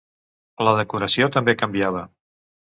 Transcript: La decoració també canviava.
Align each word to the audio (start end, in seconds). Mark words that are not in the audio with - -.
La 0.67 0.73
decoració 0.79 1.29
també 1.37 1.57
canviava. 1.63 2.05